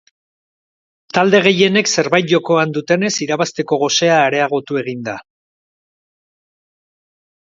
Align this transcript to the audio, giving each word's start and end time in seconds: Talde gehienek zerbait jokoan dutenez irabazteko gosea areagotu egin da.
Talde 1.17 1.41
gehienek 1.47 1.91
zerbait 1.97 2.31
jokoan 2.31 2.73
dutenez 2.77 3.11
irabazteko 3.27 3.79
gosea 3.83 4.17
areagotu 4.23 4.81
egin 4.85 5.07
da. 5.09 5.17